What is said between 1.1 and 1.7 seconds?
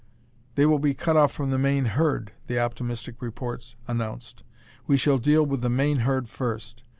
off from the